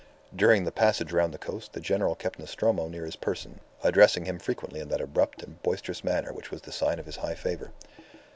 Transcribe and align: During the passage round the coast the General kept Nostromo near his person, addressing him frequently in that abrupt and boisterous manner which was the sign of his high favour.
During 0.35 0.63
the 0.63 0.71
passage 0.71 1.11
round 1.11 1.31
the 1.31 1.37
coast 1.37 1.73
the 1.73 1.79
General 1.79 2.15
kept 2.15 2.39
Nostromo 2.39 2.87
near 2.87 3.05
his 3.05 3.15
person, 3.15 3.59
addressing 3.83 4.25
him 4.25 4.39
frequently 4.39 4.79
in 4.79 4.89
that 4.89 4.99
abrupt 4.99 5.43
and 5.43 5.61
boisterous 5.61 6.03
manner 6.03 6.33
which 6.33 6.49
was 6.49 6.63
the 6.63 6.71
sign 6.71 6.97
of 6.97 7.05
his 7.05 7.17
high 7.17 7.35
favour. 7.35 7.69